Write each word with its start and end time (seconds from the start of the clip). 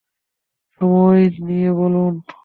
সময় 0.81 1.21
নিয়ে 1.47 1.69
বলুন। 1.73 2.13